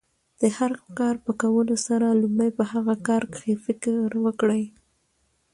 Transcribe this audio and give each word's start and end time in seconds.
د 0.41 0.43
هر 0.57 0.71
کار 0.99 1.15
په 1.25 1.31
کولو 1.41 1.75
سره، 1.87 2.07
لومړی 2.21 2.49
په 2.57 2.63
هغه 2.71 2.93
کار 3.07 3.23
کښي 3.33 3.53
فکر 3.65 3.95
وکړئ! 4.25 4.63